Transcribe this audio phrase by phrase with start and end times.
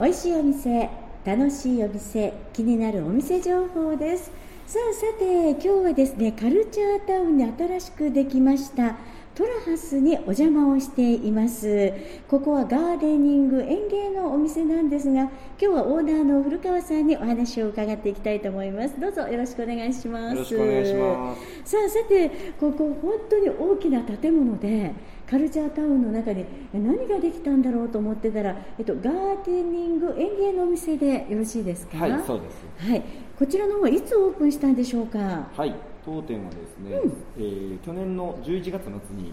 [0.00, 0.88] 美味しいお店
[1.26, 4.30] 楽しいお店気になるお店情報です。
[4.66, 8.96] さあさて今日はですねカルチャータウンに新しくできました
[9.32, 11.92] トラハスにお邪魔をしています。
[12.28, 19.00] ここはガーデニング園芸のお店なんですが今日はオーナーの古川さんにお話を伺っていきたいと思います。
[19.00, 20.34] どうぞよろしくお願いします。
[20.34, 21.70] よろしくお願いします。
[21.70, 24.92] さあさてここ本当に大きな建物で
[25.30, 26.44] カルチャータウンの中に
[26.74, 31.98] 何ができたんだろうと思ってたら、えっと、ガーデニング園芸のお店でよろしいですか？
[31.98, 32.90] はいそうです。
[32.90, 33.02] はい。
[33.38, 35.48] こちらの方はいつオープンしたんでしょうか？
[35.56, 39.32] はい当店はですね、うん、えー、去年の11月末に、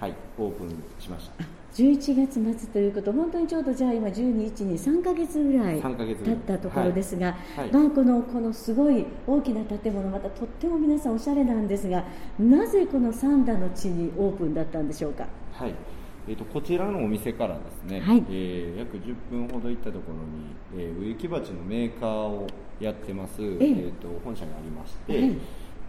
[0.00, 1.44] はい、オープンしました。
[1.74, 7.60] 11月末ということ本当にちょうどじゃあ今12日に3か月ぐらい経ったところですが、はい。
[7.64, 12.04] はい、まあ、このこのすごい大きな建物またとっても皆さんおしゃれなんですが
[12.38, 15.26] なぜこの三田の地にオープンだったんでしょうか？
[15.52, 15.74] はい。
[16.28, 22.48] えーと、こちらのお店からですね、はい、えー、約10分ほど行ったところに、えー、植木鉢のメーカーを
[22.80, 25.36] やってます、えー、えーと本社がありまして、はい、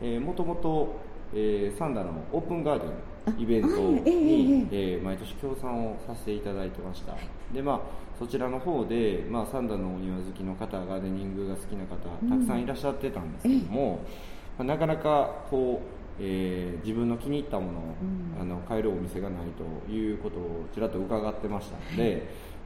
[0.01, 0.99] えー、もともと、
[1.33, 7.13] えー、サンダのオープンガーデンイベントに、えー、えー、毎年協賛をさせていただいてました、
[7.53, 7.81] でまあ、
[8.17, 11.95] そちらの方で、まあ、サンダのお庭好きの方ガーデニングが好きな方
[12.29, 13.99] たくさんいらっしゃってたんですけども、
[14.59, 19.39] うん、まあ、なかなかこうえー、自分の気に入ったものを、うん、あの買えるお店がない
[19.85, 22.21] ということをちらっと伺ってましたので、はい、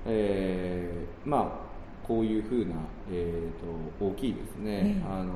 [0.06, 1.71] えー、まあ
[2.12, 2.76] こういうふうな、
[3.10, 5.34] えーと、大きいですね、えー、あの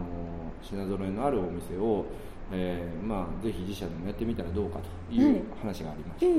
[0.62, 2.06] 品揃えのあるお店を、
[2.52, 6.36] えーまあ、ぜひ自社でもやってみたらどうかという話がありました、はい、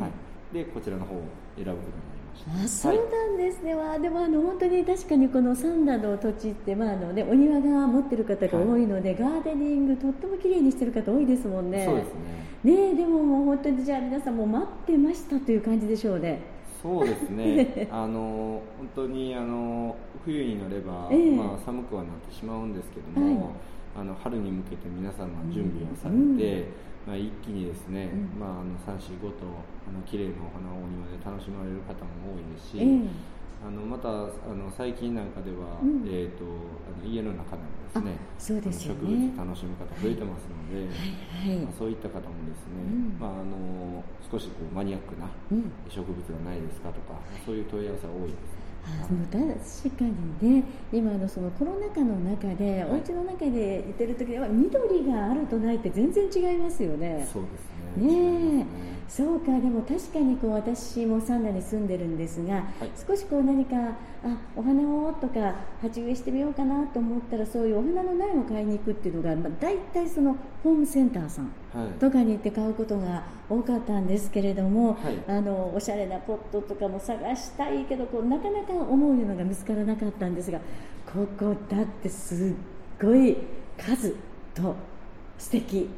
[0.00, 1.20] はい、でこちらの方を
[1.56, 2.88] 選ぶことになりました。
[2.88, 11.84] あそうなんですね、はい、でもあの本当に確かにこの三田の土地って、まああのね、お庭が持ってる方が多いので、はい、ガーデニングとっても綺麗にしてる方多いですもんね。
[11.84, 12.06] そうです
[12.64, 12.88] ね。
[12.88, 16.53] ねでももう本当にじゃあ皆さんも待ってましたという感じでしょうね
[16.84, 17.88] そうですね。
[17.90, 23.54] あの本当にあの冬になれば、えー、まあ、寒くはなってしまうんですけども、はい、
[24.00, 26.68] あの春に向けて皆様準備をされて、
[27.08, 29.48] うん、まあ、一気にですね、うん、まあ、あの3、4、5と
[29.88, 33.08] あの綺麗なお花をお庭で楽しまれる方も多いですし、えー
[33.64, 34.12] あのまたあ
[34.52, 38.94] の最近なんかでは、うん、えーと、あの家の中でもですねそうですね。
[38.94, 40.92] 植物楽しむ方増えてますので、は
[41.48, 41.64] いはい。
[41.64, 45.32] まあ、そういった方もですね、うん、まあ、あの少しこうマニアックな
[45.88, 47.16] 植物がないですかとか、
[47.46, 48.64] そういう問い合わせが多いです。
[48.84, 50.64] あ確かにね。
[50.92, 57.26] 今のそのコロナ禍の中で、はい、お家の中でいてる時は緑があるとないって全然違いますよね。
[57.32, 58.66] そうですねね
[59.08, 62.64] そうかでも確かにこう私もサンダに住んでるんですが、はい、
[63.06, 71.52] 少しこう何かあお花をとか鉢植えしてみようかなと思ったらそういうお花の苗を買いに行くっていうのが、まあ、大体そのホームセンターさん
[72.00, 80.58] とかに行って買うことが多かったんですけれども、はい、あのおしゃれなポットとかも探したいけどこうなかなか思うようなのが見つからなかったんですが
[81.06, 82.54] ここだってすっ
[83.00, 83.36] ごい
[83.78, 84.16] 数
[84.54, 84.74] と
[85.38, 85.88] 素敵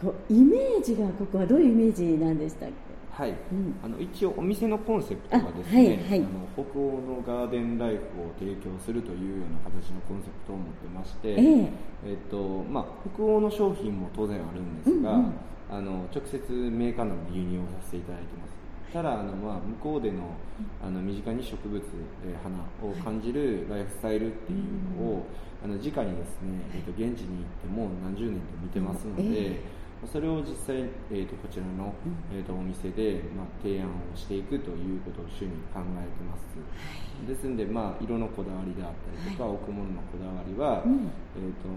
[0.00, 2.74] こうイメージがここはどういうイメージなんでしたっけ？
[3.10, 11.68] はい、うん、あの一応お店のコンセプトがですね、はいはい、あの北欧のガーデンライフを提供するというような形のコンセプトを持ってまして、えー、
[12.06, 12.84] えっとまあ、
[13.14, 15.34] 北欧の商品も当然あるんですが、うんうん、
[15.68, 16.40] あの直接
[16.70, 18.50] メーカーなどで輸入をさせていただいてます。
[18.90, 20.34] ただあの、まあ、向こうでの
[20.82, 21.82] あの身近に植物、
[22.24, 24.58] えー、花を感じるライフスタイルっていう
[24.98, 25.26] のを、
[25.62, 31.92] あの直にですね、えー、と現地に行っても何十年と見てますので、えーそれを実際、えーと、こちらの、
[32.32, 41.68] えーと、お店で、まあ、提案をしていくということを主に考えてます、はい、ですので、まあ、色のこだわりであったりとか、はい、置くもののこだわりは、うん、えーと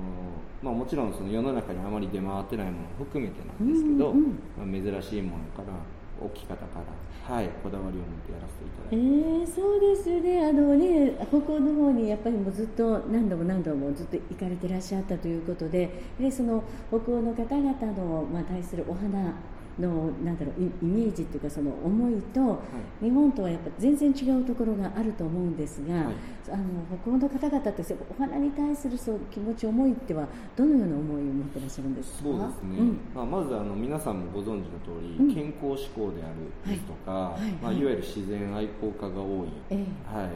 [0.62, 5.74] まあ、もちろんその世の中にあまり出回ってないものを含めてなんですけど、うんうん、まあ、珍しいものから
[6.22, 6.79] 置き方か
[7.28, 8.96] ら、はい、こだわりを持ってやらせていただいて。
[8.96, 10.46] えー、そうですよね。
[10.46, 19.34] あのね北欧の方にやっぱりもうずっと何度も何度もずっと行かれてらっしゃったということででその北欧の方々の、まあ、対するお花
[19.80, 22.60] のなんだろうイメージっていうかその思いと、は
[23.02, 26.06] い、日本とはやっぱ全然違うところがあると思うんですが、はい、
[26.50, 26.64] あの
[27.02, 32.24] 北欧の方々ってお花に対するそう気持ち思いってはどのような思いを持ってらっしゃるんですか？
[32.24, 36.30] そうですね、うん、まあ、まずあの皆さんもご存知の通り、うん、健康志向であ
[36.68, 37.84] るですとか、はい、まあ、い。
[37.84, 39.78] わゆる自然愛好家が多い、えー、
[40.16, 40.30] はい、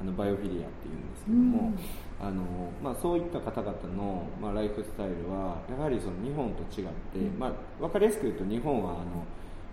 [0.00, 1.78] あのバイオフィリアっていうんですけども、うん。
[2.20, 2.42] あの
[2.82, 9.24] まあ、そういった方々の、まあ、ライフスタイルはやはりその日本と違って、うん、まあ、分かりやすく言うと日本はあの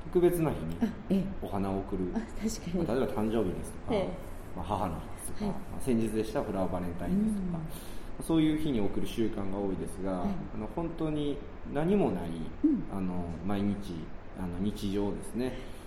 [0.05, 4.09] 特別な日にお花を贈る、まあ、例えば誕生日ですとか、ええ、
[4.55, 7.59] まあ、母の日ですとか、はい、まあ、先日でしたフラワーバレンタインですとか、
[8.19, 11.37] うん、そういう日に贈る習慣が多いですが、はい、あの本当に
[11.73, 12.29] 何もない、
[12.63, 13.95] うん、あの毎日
[14.39, 15.77] あの日常ですね。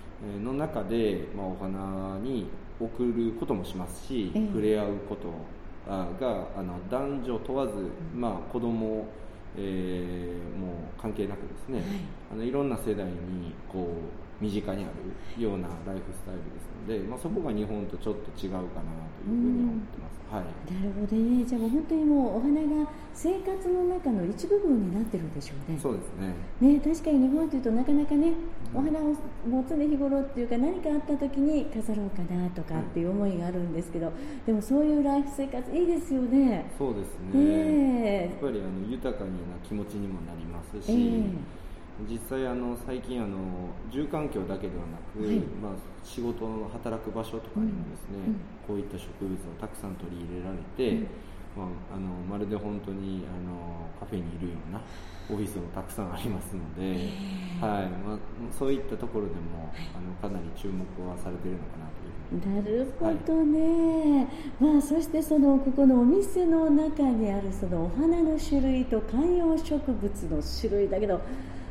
[0.45, 2.47] の中で、まあ、お花に
[2.81, 5.29] 送ることもしますし、触れ合うこと
[6.21, 7.73] があの男女問わず、
[8.15, 9.07] まあ、子供
[9.57, 11.87] えー、もう関係なくですね、はい、
[12.33, 14.89] あのいろんな世代にこう身近にあ
[15.37, 20.21] るようなライフスタイルですので、まあ、そこが日本とちょっと違うかなというふうに思ってます。
[20.31, 21.45] はい、なるほどね。
[21.45, 25.79] じゃあもう本当にもうお花が生活の中の一部分になってるでしょうね。
[25.79, 26.33] そうですね。
[26.61, 28.33] ね確かに日本というとなかなかね、
[28.73, 29.13] うん、お花を
[29.45, 34.15] もう常日頃っていうか何かあった時に飾ろうかなとかっていう思いがあるんですけど、はい、
[34.47, 36.71] でもそういうライフ生活いいですよね。
[36.79, 39.31] そうですね、やっぱりあの豊かな
[39.63, 41.61] 気持ちにもなりますし、えー
[42.09, 43.37] 実際あの最近あの
[43.91, 45.73] 住環境だけではなく、はい、まあ、
[46.05, 48.35] 仕事の働く場所とかにもですね、うん、
[48.67, 51.09] こういった植物をたくさん取り入れられて、うん、
[51.57, 54.81] まあ、あのまるで本当にあのカフェにいるような
[55.31, 57.11] オフィスもたくさんありますので、
[57.61, 57.89] はい。
[57.89, 58.19] まあ、
[58.59, 62.01] そういったところでも、あのかなり注目はされているのかなと
[62.31, 64.29] なるほどね、
[64.61, 71.21] はい、まあ、そしてそのここのお店の中にあるそのお花の種類と観葉植物の種類だけど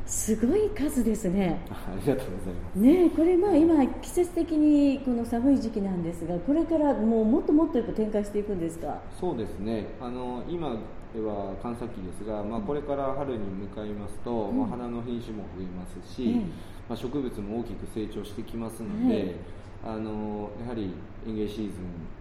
[0.10, 1.62] すごい数ですね。
[1.70, 2.80] ありがとうございます。
[2.80, 9.00] ね、これまあ今季節的にこの寒い時期なんですが、これからもうもっともっとやっぱ展開していくんですか？
[9.20, 9.86] そうですね。
[10.02, 10.78] あの今
[11.14, 19.16] では観察期ですが、まあこれから春に向かいますと、うん、まあ花の品種も増えますし、うん、まあ植物も大きく成長してきますので。
[19.16, 19.36] はい
[19.82, 20.92] あのやはり
[21.26, 21.72] 園芸シーズン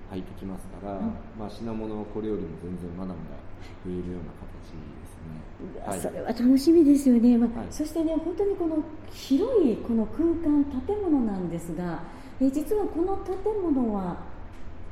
[0.09, 1.07] 入ってきますから、うん、
[1.37, 3.19] まあ、品物はこれよりも全然まだまだ
[3.85, 12.03] 増えるような形ですね、はい、それは楽しみですよね、まあ、はい、そしてね本当にこの広いこの空間建物なんですが
[12.41, 14.17] え実はこの建物は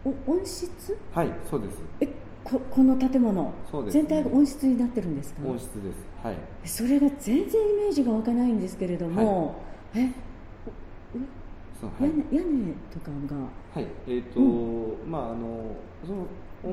[0.04, 0.96] 温室？
[1.12, 1.78] はいそうです。
[2.00, 2.08] え
[2.44, 3.50] ここの建物、ね、
[3.88, 5.42] 全体が温室になってるんですか？
[5.44, 6.06] 温室です。
[6.22, 6.36] はい。
[6.64, 9.56] それが全然イメージが湧かないんですけれども、
[9.92, 10.12] はい、え
[11.82, 13.36] はい、屋根とかが？
[13.74, 13.86] はい。
[14.06, 15.74] えーと、うん、まああの
[16.04, 16.26] その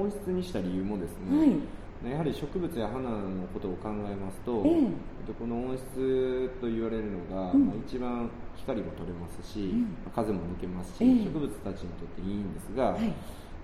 [0.03, 1.49] 温室にした理由もですね、はい、
[2.09, 13.13] やはり植物や花のことを考えますと、えー、この温室と言われるのが、うん、まあ、一番光も取れますし、うん、風も抜けますし、えー、植物たちにとっていいんですが、はい、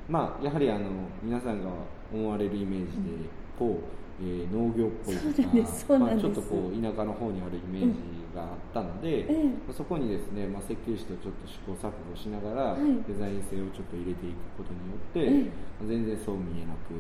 [0.08, 0.90] まあ、やはりあの
[1.22, 1.70] 皆さんが
[2.14, 7.96] 思われるイメージで、こうえー、農業っぽいとか、まあ、ちょっとこう田舎の方にあるイメージ
[8.36, 12.76] があったので、うん、そこにですね、まあ、設計士とちょっと試行錯誤しながら、
[13.08, 15.52] デザイン性をちょっと入れていくことによって、
[15.82, 16.92] うん、全然そう見えなく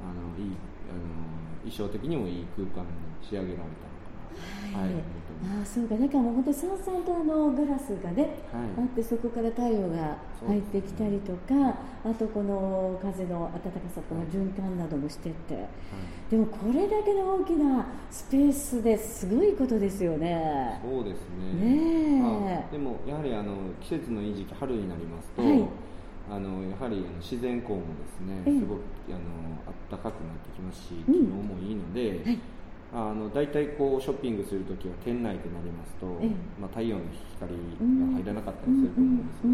[0.00, 0.56] あのいい
[0.90, 2.90] あの衣装的にもいい空間に
[3.22, 3.94] 仕上げられた
[4.74, 4.90] はい、
[5.62, 5.94] あそうか。
[5.94, 8.32] だからもう本当さんさんとあのガラスがね、はい、
[8.78, 15.64] あってそこから太陽が入ってきたりとか、ね、あとこの風の暖かさとの循環などもしてって、はい、
[16.30, 20.80] でもこれだけの大きなスペースですごいことですよね。
[20.82, 21.60] そうですね。
[21.60, 25.64] ねでもやはりあの季節のいい時期春になりますと、はい
[26.30, 29.60] あのやはり自然光もですね、すごくあの
[29.90, 32.38] 暖かくなってきますし、気温もいいので、はい。
[32.94, 36.06] あの大体こうショッピングするときは店内となりますと、
[36.60, 37.02] まあ、太陽の
[37.34, 37.58] 光が
[38.14, 39.50] 入らなかったりすると思うんですが、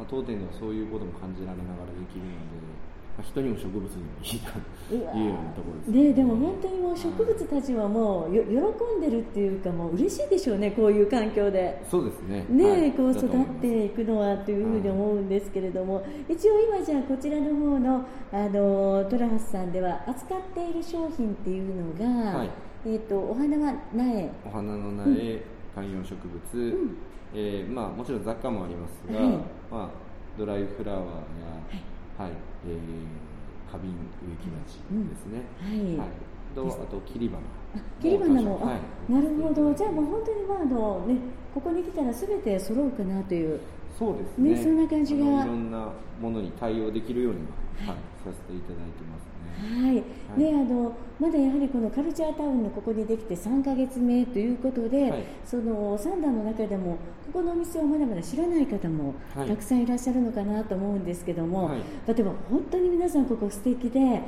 [0.00, 2.93] まあ、当店ではそういうことも感じられながらできるので。
[3.16, 5.90] まあ、人にも植物にもいいというようなところです。
[5.90, 11.80] ね、ね、でも本当にもう植物たちはもうよ喜んでるっていうかもう嬉しいでしょうねこういう環境で。
[11.88, 12.44] そうですね。
[12.48, 22.50] ね、はい、こう育っていくのはというふうに思うんですけれども、はい、一応今じゃあこちらの方のあのトラハスさんでは扱っている商品っていうのが、はい、
[22.86, 24.30] えーと、お花は苗。
[24.44, 25.40] お花の苗、うん、
[25.74, 26.96] 観葉植物、うん、
[27.32, 29.20] えー、まあ、もちろん雑貨もありますが、
[29.70, 29.88] まあ、
[30.36, 31.14] ドライフラワーや、
[32.18, 32.30] はい。
[32.66, 34.80] えー、花瓶植木鉢
[35.10, 36.08] ですね、うん、はい、はい、
[36.54, 37.40] とあと切り花。
[38.00, 38.76] 切り花も、は
[39.08, 39.74] い、なるほど。
[39.74, 41.16] じゃあもう本当にまああの、ね、
[41.52, 43.60] ここに来たらすべて揃うかなという
[43.98, 45.20] そうですね、ね、そんな感じが。
[45.20, 45.88] いろんな
[46.20, 47.40] ものに対応できるように
[47.86, 64.22] は、はい、させていただいてますはい、はい、であのまだやはりこのカルチャータウンのここにできて3か月目ということで、はい、その三段の中でもここのお店をまだまだ知らない方もたくさんいらっしゃるのかなと思うんですけども、はい、例えば本当に皆さんここ素敵で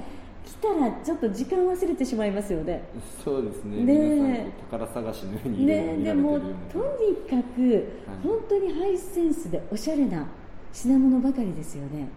[0.47, 2.89] 来たらちょっと時間忘れてしまいますよね。
[3.23, 3.85] そうですね。
[3.85, 7.89] ね宝探しのようにね、でもとにかく、
[8.23, 10.25] 本当にハイセンスでおしゃれな
[10.73, 12.09] 品物ばかりですよね。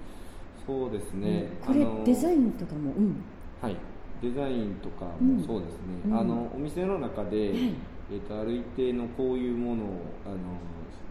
[0.66, 3.24] そうですね、これデザインとかも、うん、
[3.60, 3.76] はい。
[4.22, 9.88] デザインとかもそうですね、うん、あのお店の中で、えーと、ある一定のこういうものを
[10.26, 10.36] あの、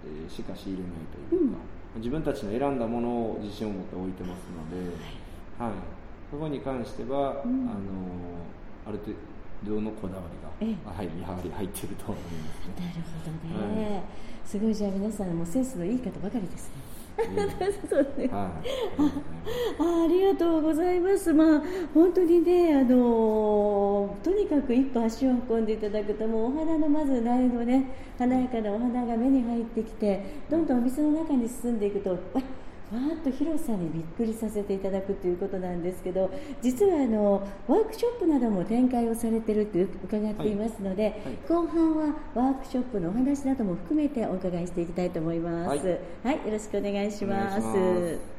[0.04, 0.92] えー、しか仕入れない
[1.28, 1.56] というか、
[1.96, 4.92] うん、自分たちの選んだものを自信を持って置いてますので、
[5.58, 5.72] はい、
[6.30, 7.78] そこに関しては、あの
[8.86, 9.12] ある程
[9.64, 10.22] 度のこだわ
[10.60, 14.02] りが、はい、やはり入っていると思います、ね、なるほどね、はい、
[14.44, 16.98] すごいじゃあ皆さんもセンスのいい方ばかりですね。
[17.90, 18.70] そうですね、はい、
[19.80, 21.32] あありがとうございます。
[21.32, 36.30] まあ本当にねあのとにかく一歩足を運んでいただくともうお花のまず苗のね華やかなお花が目に入ってきてどんどんお店の中に進んでいくとわーっと広さにびっくりさせていただくということなんですけど
[36.62, 45.68] 実はあのワークショップなども展開をされていると伺っていますので、はいはい、後半はワークショップのお話なども含めてお伺いしていきたいと思います。
[45.68, 45.78] はい、
[46.24, 48.37] はい、よろしくお願いします。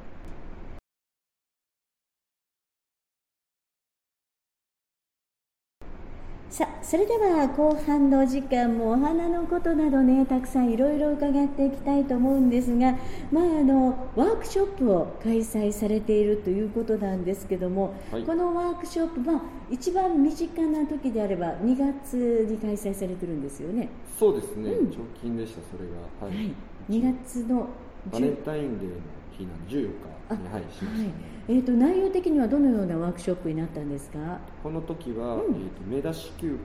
[6.49, 12.95] さあそれでは後半の時間もお花のことなどねたくさんいろいろ伺っていきたいと思うんですが、
[13.31, 23.89] まあ、あのワークショップを開催されているということなんですけども、はい、このワークショップ、まあ、一番身近な時であれば2月に開催されてるんですよね。
[24.17, 26.55] そうですね、うん、直近でしたそれが、はい、はい、
[26.89, 27.67] 2月の
[28.11, 28.95] バレンタインデーの
[29.37, 31.03] 日なん14日に、はい、しました。
[31.03, 31.13] ね、
[31.47, 34.39] えーと、内容的にはどのようなワークショップになったんですか？
[34.63, 36.63] この時は、うん、えーと、目出し球根の寄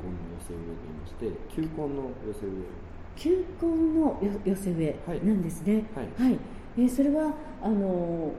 [0.49, 2.85] せ植えといいまして球根の寄せ植え
[3.17, 5.85] 球根の寄せ植えなんですね。
[5.95, 6.39] はい、はい、
[6.79, 8.33] えー、それはあの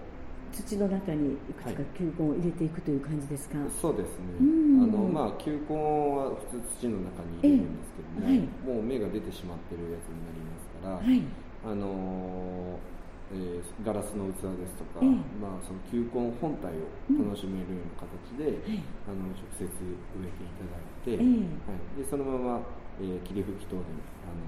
[0.51, 11.23] 土の中にいくつか球根を入れていくという感じですか、はい、そうですね、あのまあ、球根は普通土の中に入れるんですけども、えーはい、もう芽が出てしまってるやつになりますから、はい、
[11.65, 12.95] あのー
[13.33, 16.85] えー、ガラスの器ですとか、えー、まあ、その球根本体を
[17.17, 19.73] 楽しめるような形で、うん、あの直接植
[20.21, 22.61] えていただいて、えー、はい、でそのまま、
[23.01, 23.89] えー、霧吹き等で
[24.23, 24.45] あの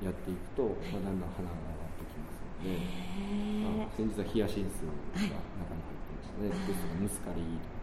[0.00, 2.80] やっていくと、まあ、だんだん花が上がってきますので、え。
[3.60, 7.76] ー、まあ、先日はヒヤシンスが中に入ってましたね、ですとかムスカリとか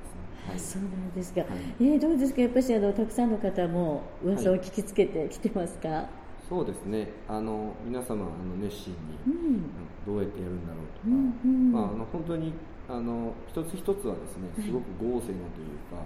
[0.43, 1.49] はい、そうなんですか、はい、
[1.79, 6.22] えー、どうですか、やっぱりあのたくさんの方も噂を聞きつけてきてますか、はい
[6.53, 7.09] そうですね。
[7.25, 9.65] あの皆様あの熱心に、うん、
[10.05, 12.53] どうやってやるんだろうとか、うんうん、まあ、あの本当に
[12.85, 15.97] あの一つ一つはですねすごく豪勢なというか、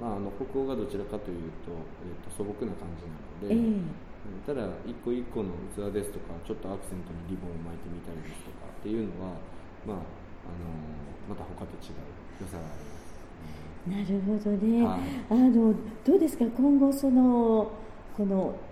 [0.00, 9.36] まあ、あの北欧がどちらかというと,、えーと、素朴な感じなので、えー、ただ一個一個の器ですとかちょっとアクセントにリボンを巻いてみたりですとかっていうのは、
[9.84, 10.08] まあ、
[10.48, 10.72] あの
[11.28, 12.00] また他と違う
[12.40, 13.12] 良さがあります。
[13.92, 16.48] なるほどね、はい、あのどうですか？
[16.56, 17.68] 今後その
[18.16, 18.71] このお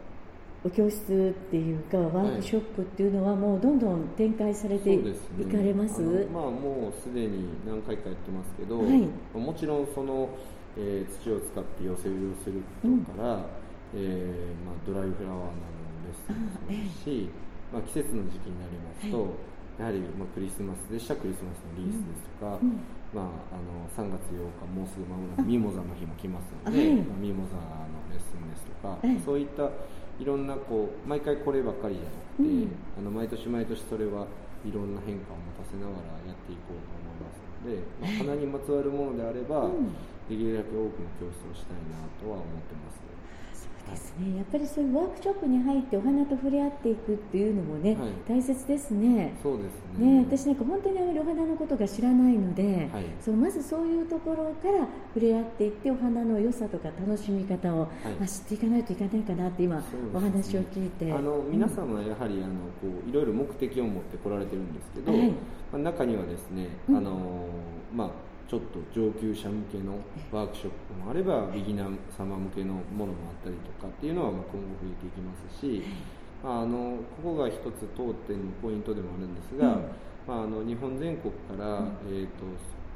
[0.68, 10.28] 教室っていうかワークショップっていうのはもうどんどん展開されていかれます、ね、まあ、もうすでに何回かやってますけど、はい、もちろんその、
[10.76, 13.44] えー、土を使って寄せ植えをすることから、うん、
[13.94, 17.30] えー、まあ、ドライフラワーなどのレッスンもすし、
[17.72, 19.32] まあ、季節の時期になりますと、はい、
[19.80, 22.68] やはり、まあ、クリスマスでしたクリスマスのリースですとか、うん。
[22.68, 22.80] うん。
[23.16, 29.72] まあ、あの3月8日もうすぐ間もなくミモザの日も来ますので、はい、ミモザのレッスンですとか、そういった
[30.20, 34.28] いろんなこう毎回こればっかりじゃなくて、うん、あの毎年毎年それは
[34.60, 39.96] いろんな変化を持たせながらやっていこうと思いますので、まあ、花にまつわるものであれば、うん、
[40.28, 43.09] できるだけ多くの教室をしたいなとは思ってます。
[44.20, 49.34] ね、やっぱりそういうワークショップに入ってお花と触れ合っていくっていうのもね、はい、大切ですね。
[49.42, 50.06] そうですね。
[50.06, 57.88] ね私なんか本当にあまりお花のことが知らないので、はい、そうまずそういうところから触れ合っていってお花の良さとか楽しみ方を、は
[58.22, 61.10] い、知っていかないといけないかなって今、ね、お話を聞いて。
[61.12, 65.18] あの皆様はやはり、あのこういろいろ目的を持って来られてるんですけど、ま
[65.74, 67.46] あ、中にはですね、あの
[67.94, 69.94] まあちょっと上級者向けの
[70.32, 75.84] ワークショップもあればビギナー様向けのものもあったりとかっていうのはま今後増えていきますし、
[76.42, 79.82] まあ、あのここが一つ当店のポイントでもあるんですが、うん、
[80.26, 82.42] まあ、あの日本全国から、うん、えーと、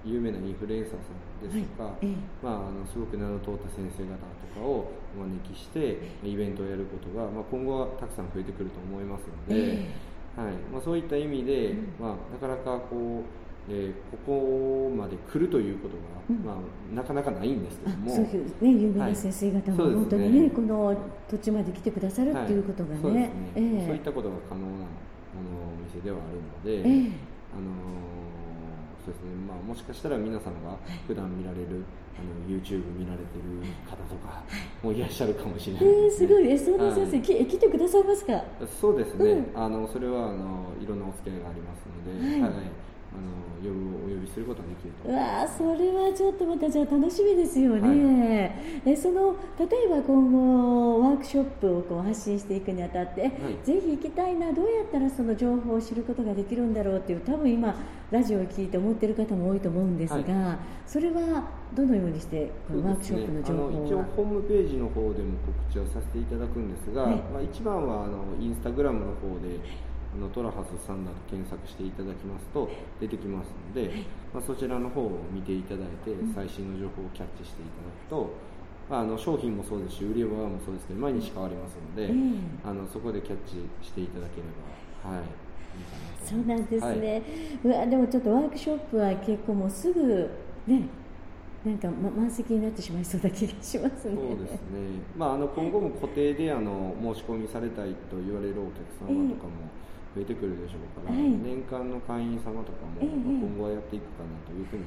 [0.04, 2.06] 有名なインフルエンサーさんですとか、はい、
[2.42, 4.18] まあ、あのすごく名の通った先生方
[4.58, 9.86] とかをお招きしてイベントをやることが、まあ、今後はたくさん増えてくると思いますので、
[10.34, 10.52] はい。
[10.72, 18.10] まあ、そういった意味で、まあ、なかなかこうえー、ここまで来るということが、うん、まあ、なかなかないんですけども。
[18.10, 20.94] そういう、ね、有名な先生方も、本当にね、ねこの
[21.30, 22.94] 土地まで来てくださるっていうことがね。
[22.94, 23.30] はい、そうね。
[23.54, 27.72] えー、そういったことが可能なあのお店ではあるので、えー、あの
[29.04, 29.34] そうですね。
[29.48, 31.84] まあ、もしかしたら皆さんが普段見られる、
[32.16, 34.44] あの YouTube 見られてる方とか
[34.82, 38.44] もいらっしゃるかもしれない、ね、えー、すごい、えそんな先生、はい、来てくださいますか？
[38.80, 42.52] そうですね、うん、あのそれはあのいろんなお付き合いがありますので、はい、はい
[43.14, 45.08] あの呼ぶお呼びすることができると。
[45.08, 48.54] うわそれはちょっとまたじゃあ楽しみですよね、
[48.84, 53.30] はい、えその例えば今後ワークショップをこう発信していくにあたって、はい、
[53.64, 57.74] ぜひ行きたいなどうやったらその情報を知ることができるんだろうっていう多分今
[58.10, 69.58] ラジオを聞いて思ってる方も多いと思うんですが、はい、それはどのようにしてこのワークショップの情報は、ね、一応ホームページの方でも告知をさせていただくんですが、まあ、一番はあのインスタグラムの方で
[70.14, 78.30] ああのトラハスサンダ検索していただきますと出てきますので、まあ、そちらの方を見ていただいて最新の情報をキャッチしていただくと、
[78.88, 82.12] まあ、あの商品もそうですし売り場もそうですけど毎日変わりますので、
[82.64, 84.42] あのそこでキャッチしていただけれ
[85.02, 85.24] ば、はい、
[86.24, 87.22] そうなんですね、
[87.64, 90.30] はい、うわでもちょっとワークショップは結構もうすぐ
[90.66, 90.82] ね
[91.64, 94.16] なんか、ま、満席になってしまいそうな気がしますね。
[94.16, 95.00] そうですね。
[95.16, 99.50] まああの今後も固定であの申し込みされたいと言われるお客様とかも
[100.14, 104.84] 増えてくるでしょうから、えー、年間の会員様とかも、えー、今後はやっていくかなというふうに。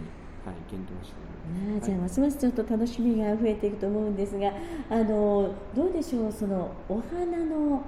[0.47, 1.85] はい、検討しています。
[1.85, 4.53] じゃあ、ますますちょっと楽しみが増えていくと思うんですが、
[4.89, 7.83] あのどうでしょう、そのお花の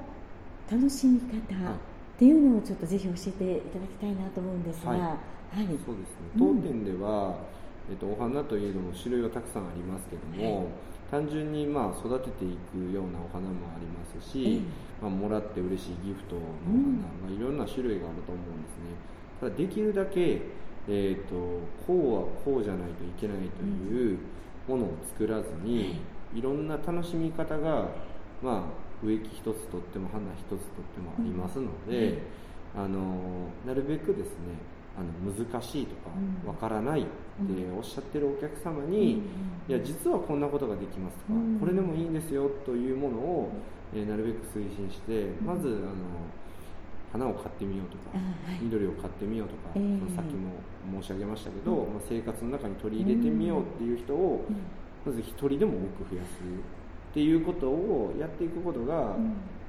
[0.69, 1.75] 楽しみ方っ
[2.17, 5.15] ていうのをちょっとぜひ教えていただきたいなと思うんですが、はい、はい、
[5.55, 5.95] そうですね。
[6.37, 7.33] 当店では、うん
[7.89, 10.67] えっと、お花といえども種類はたくさんありますけども、
[11.09, 14.61] 単純にまあ育てていくようなお花もありますし、
[15.01, 18.95] まあ、もらって嬉しいギフトのお花、まあ、いろんな種類があると思うんですね。
[19.39, 20.41] ただできるだけ、
[20.87, 21.35] えーと、
[21.87, 24.19] こうはこうじゃないといけないという
[24.67, 26.01] ものを作らずに、
[26.35, 27.89] いろんな楽しみ方が、
[28.43, 32.21] まあ、植木一つとっても花一つとってもありますので、
[32.75, 34.59] あのなるべくですね
[34.99, 36.11] あの難しいとか
[36.45, 37.09] わからないって
[37.75, 39.13] おっしゃってるお客様に、
[39.67, 43.51] いや実はこんなことができますとか、これでもいいんですよというものを、
[43.95, 45.95] えなるべく推進してまずあの
[47.11, 48.17] 花を買ってみようとか、
[48.61, 50.51] 緑を買ってみようとか、そのさっきも
[51.01, 54.45] 申し上げましたけど、まあ、生活の中に取り入れてみようっていう人を、
[55.05, 56.39] まず1人でも多く増やす
[57.11, 59.15] っていうことをやっていくことが、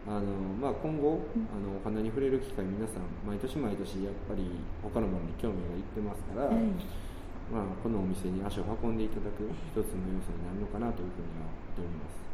[0.09, 0.25] あの
[0.57, 1.21] まあ、今後、
[1.52, 4.49] あのお花に触れる機会皆さん毎年毎年やっぱり
[4.83, 6.57] 他のものに興味がいってますから、はい、
[7.52, 12.29] まあ、このお店に足を運んでいただく一つの要素になるのかなというふうには思っております。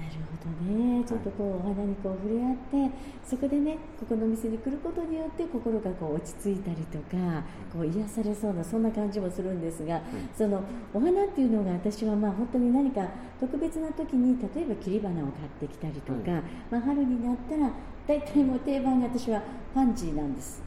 [0.00, 1.04] なるほどね。
[1.04, 7.42] ちょっとこうお花にこう触れ合ってそこでねここのお店に来ることによって心がこう落ち着いたりとか
[7.72, 10.00] こう癒されそうなそんな感じもするんですが、
[10.36, 13.08] そのお花っていうのが私はまあ本当に何か
[13.40, 17.70] 特別な時に例えば切り花を買ってきたりとか、まあ、春になったら
[18.06, 19.42] 大体もう定番が私は
[19.74, 20.62] パンジーなんです、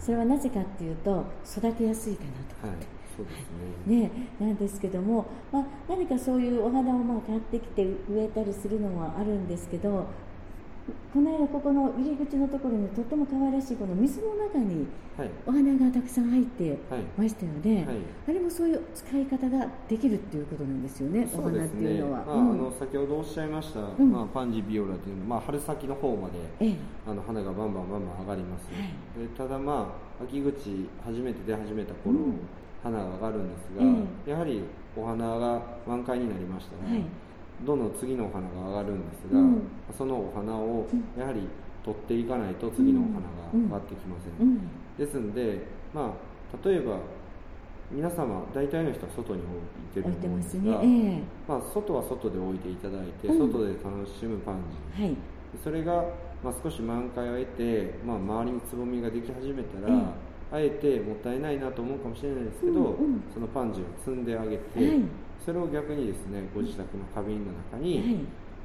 [0.00, 2.66] それはなぜかっていうと育てやすいかなと。
[2.66, 2.86] 思って。
[2.86, 2.99] そうです
[3.86, 4.02] ね。
[4.02, 10.06] ねなんですけども、まあ、何かそういうお花をまあ買ってきて植えたりするのはあるんですけど
[11.12, 14.86] この間ここの入り口のところにとっても可愛らしいこの水の中に
[15.46, 16.78] お花がたくさん入って
[17.16, 17.86] ましたよね、はい。
[17.86, 17.96] はい、
[18.28, 22.24] あれもそういう使い方ができるっていうことなんですよね、お花っていうのは。
[22.24, 32.34] まあ、うん、あの先ほどおっしゃいました、うん、まあ、パンジービオラというのは、まあ、春先の方まで、ええ、あの花がバンバンバンバン上がります、はい、でただまあ秋口初めて出始めた頃、うん
[32.82, 33.68] 花が上がるんです
[34.26, 34.62] が、やはり
[34.96, 37.04] お花が満開になりましたら、はい、
[37.64, 39.62] どんどん次のお花が上がるんですが、うん、
[39.96, 40.86] そのお花を
[41.18, 41.48] やはり
[41.84, 43.20] 取っていかないと次のお花が
[43.52, 46.98] 上がってきません、うん、ですので、まあ、例えば
[47.90, 50.68] 皆様大体の人は外に置いてると思うんですが、ね。
[50.82, 54.62] えー、まあ、外は外で置いていただいて、外で楽しむパン
[54.96, 55.16] ジー、はい、
[55.64, 56.04] それが、
[56.44, 60.12] まあ、少し満開を得て、まあ、周りにつぼみができ始めたら、
[60.52, 65.02] あえてもったいないなと思うかもしれないですけど、うんうん、そのパンジーを積んであげて、はい、
[65.44, 68.14] それを逆にですねご自宅の花瓶の中に、はい、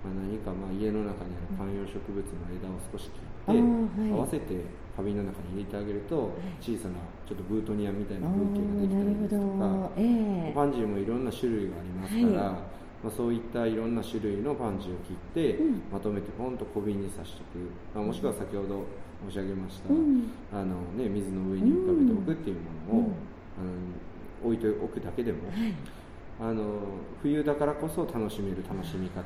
[0.01, 3.61] まあ、何かまあ家の中にある観葉植物の枝を少し切って、
[4.01, 4.57] はい、合わせて
[4.97, 6.95] 花瓶の中に入れてあげると、小さな
[7.27, 12.75] ちょっとブートニアみたいな風景ができたりですとか、えー、パンジーもいろんな種類がありますから。
[13.03, 18.83] まあ、そういったいろんな種類のパンジーを切って、うん、まとめてポンと小瓶に刺しておく、まあ、もしくは先ほど
[19.27, 22.57] 申し上げました、うん、あのね、水の上に浮かべておくっていう
[22.89, 23.11] ものを、
[23.57, 23.69] あの
[24.43, 25.73] 置いておくだけでも、はい、
[26.39, 26.79] あの
[27.21, 29.21] 冬だからこそ楽しめる楽しみ方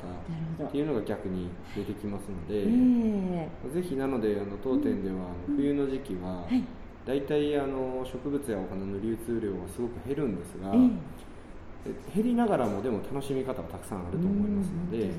[0.66, 5.26] っていうのが逆に出てきますので、えー、ぜひなのであの当店では
[5.56, 6.64] 冬の時期は、はい、
[7.04, 15.10] 大体あの植物やお花の流通量はすごく減るんですが、えー、減りながらもでも楽しみ方はたくさんあると思いますので。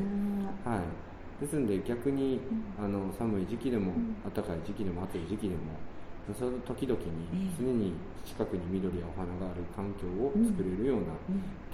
[0.65, 1.10] はい
[1.41, 2.39] ですので逆に、
[2.79, 5.73] あの寒い時期でも、暖かい時期でも暑い時期でも
[6.37, 11.17] その時々に常に近くに緑やお花がある環境を作れるような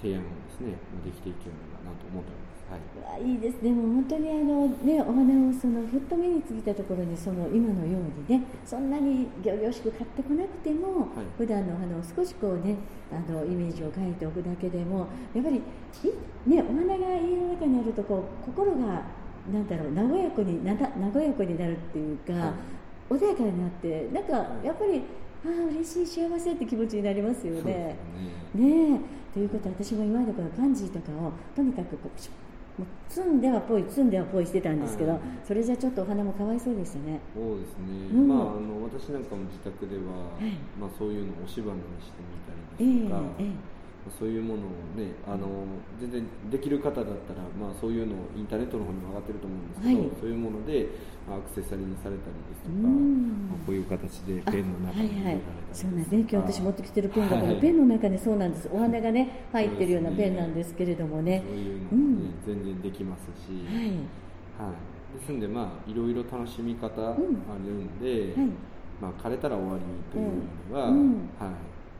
[0.00, 0.72] 提案をですね、
[1.04, 1.54] できていけれ
[1.84, 2.58] ばなと思っております。
[2.68, 3.62] はい、いいです。
[3.62, 12.76] ね、もう本当にあの、ね、お花をそのふっと目についたところにその今のようにねそんなに仰々しく買ってこなくても、はい、普段のお花を少しこうね
[13.12, 15.62] あのイメージを描いておくだけでもやっぱり、
[16.46, 19.02] ね、お花が家の中にあるとこう心が
[19.52, 22.52] なんだろう和やかにな和やかになるっていうか、は
[23.10, 24.32] い、穏やかになってなんか
[24.62, 25.02] やっぱり
[25.44, 27.96] ああ嬉しい幸せって気持ちになりますよね。
[28.54, 28.90] ね。
[28.90, 29.00] ね
[29.32, 37.20] ということは私も今までこのパンジーとかをとにかくこうもう積んではぽい積んではぽいしてたんですけど、はい、それじゃちょっとお花もかわいそうでしたね。
[37.34, 43.77] そうですね、うん、まああの私なんかも自宅では、はい、まあ、そういうのを押し花にしてみたりですとか、えーえー
[44.18, 44.64] そういうものを
[44.96, 45.66] ねあの
[46.00, 50.88] 全然できる方だったら、まあ、そういうのをインターネットの方にも上がってると思うんですけど、はい、そういうもので、
[51.28, 56.18] まあ、アクセサリーにされたりですとか、まあ、こういう形でペンの中に入れられたりそうなんですね。
[56.20, 58.70] 今日私持ってきてるペンが、はい、ペンの中にそうなんです。
[58.72, 61.42] お花がね入ってるようなペンなんですけれどもね。
[61.46, 68.52] そういうのね、うん、全然できますし、はい、はい、ですんでまあいろいろ楽しみ方あるんで、うん、
[69.00, 70.32] まあ、枯れたら終わりというよ
[70.70, 70.92] りは、はい。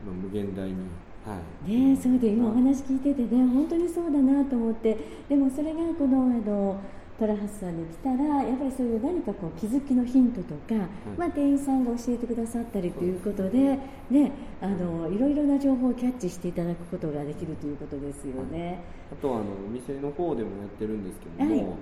[0.06, 0.76] まあ、無限大に
[1.26, 4.96] はい、ねそうで今お話聞いててね本当にそうだなと思って。
[5.28, 6.81] でもそれがこのあの
[7.18, 10.87] トラハスさんに来たらやっぱりそういう何かこう気づきのヒントとか、はい、
[11.18, 13.76] まあ、店員さんが教えてくださったりということで
[14.09, 14.31] ね、
[14.62, 18.81] あのいろいろな情報をキャッチしていただくことができるということですよね。
[19.12, 21.76] あとはあのお店の方でもやってるんですけども、はい。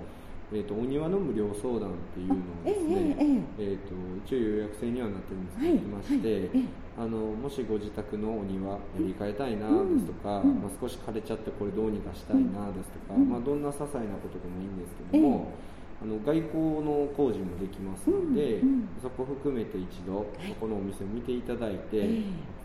[0.53, 3.93] えーと、お庭の無料相談っていうのをですね、えー、えー、と
[4.25, 6.65] 一応予約制にはなってるんですけど、はい、まして、はい、
[6.97, 15.53] あのもしご自宅のお庭やり替えたいなですとか、うん、まあ、少し枯れちゃってこれどうにかしたいなですとか、うん、まあ、どんな些細なことでもいいんですけども、
[16.01, 20.25] えー、あの外交の工事もできますので、うん、そこ含めて一度、
[20.59, 22.09] このお店を見ていただいて、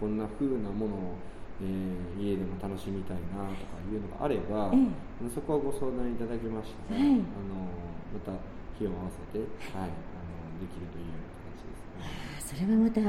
[0.01, 4.79] こんな風なものをえー、家でも楽しみたいなとかいうのがあれば、え
[5.27, 7.23] え、そこはご相談いただきましたら、はい、あの
[8.11, 8.35] また
[8.79, 9.39] 日を合わせて、
[9.79, 11.32] はい、あのできるという
[12.55, 13.01] それはまた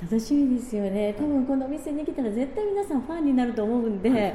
[0.00, 4.34] 楽しみですよね、多分このお店に来たら絶対皆さんファンになると思うんで、はい、わ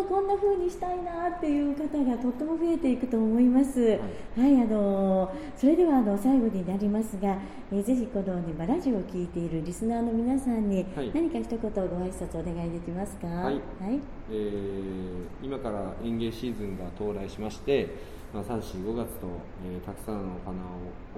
[0.00, 3.80] あこんな風にしたいなっていう方がとっても増えていくと思います。
[3.80, 3.98] はい、
[4.40, 7.38] はい、あのそれではあの最後になりますが、
[7.70, 13.28] えー、ぜひこの、ね、ラジオを聞いているリスナーの皆さんに何か一言ご挨拶お願いできますか？
[13.28, 17.88] はい、はい、えー、今から園芸シーズンが到来しまして、
[18.32, 19.28] まあ、3、4、5月と、
[19.64, 20.58] えー、たくさんのお花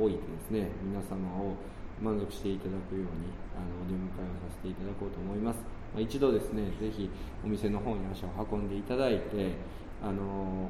[0.03, 1.55] を置いてですね皆様を
[2.01, 3.09] 満足していただくように
[3.57, 5.61] あのお出迎えをさせていただこうと思います、
[5.95, 7.09] まあ、一度ですねぜひ
[7.45, 9.55] お店の方に足を運んでいただいて
[10.03, 10.69] あの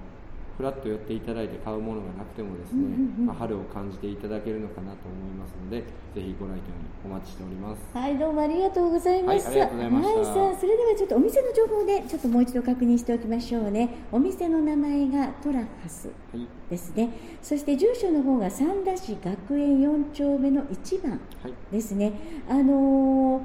[0.57, 5.83] ふらっと寄っていただいて買うものがなくてもですね、まあ、春を感じていただけるのかなと思いますので
[6.14, 6.73] ぜひご来店
[7.05, 7.83] お待ちしております。
[7.92, 13.90] はいどうもありがとうございました、はい、ありがとうございました、はい、さあそれではちょっとお店の情報でちょっともう一度確認しておきましょうね。
[14.11, 16.09] お店の名前がトラハス
[16.71, 21.21] ですね、はい、そして住所の方が三田市学園4丁目の1番
[21.71, 22.12] ですね、
[22.49, 23.42] あのー、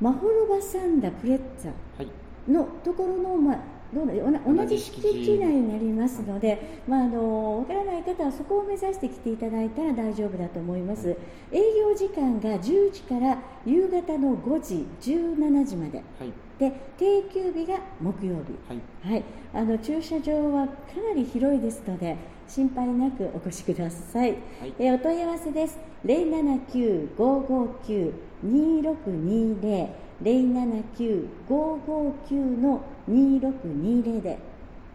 [0.00, 11.14] マホロバサンダプレッツァのところの、まあどう同じ敷地内になりますので、まあ、あの分からない方はそこを目指して来ていただいたら大丈夫だと思います、
[11.52, 20.74] 営業時間が10時から夕方の5時、17時まで、はい、で定休日が木曜日、はい、はい、あの駐車場はか
[21.06, 22.16] なり広いですので
[22.48, 25.78] 心配なくお越しください、はい、えお問い合わせです
[28.44, 29.88] 079-559-2620
[30.22, 34.38] 079-559の2620で。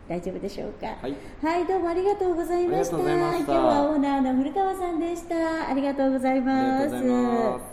[0.08, 2.98] 大丈夫でしょうか、はい、はい、どうもありがとうございました。
[2.98, 3.16] 今日
[3.52, 5.68] はオーナーの古川さんでした。
[5.70, 7.66] ありがとうございます。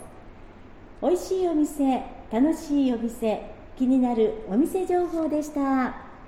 [1.01, 6.04] 美味しいお店楽しいお店気になるお店情報でした